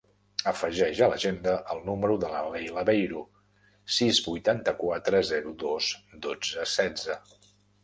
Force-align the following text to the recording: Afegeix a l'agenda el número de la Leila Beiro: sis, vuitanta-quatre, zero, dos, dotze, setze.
Afegeix 0.51 1.01
a 1.03 1.09
l'agenda 1.11 1.51
el 1.73 1.81
número 1.89 2.15
de 2.23 2.31
la 2.31 2.39
Leila 2.55 2.85
Beiro: 2.91 3.21
sis, 3.99 4.23
vuitanta-quatre, 4.31 5.23
zero, 5.31 5.55
dos, 5.67 5.93
dotze, 6.27 6.69
setze. 6.81 7.23